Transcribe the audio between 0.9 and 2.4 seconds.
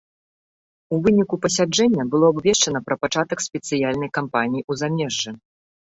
У выніку пасяджэння было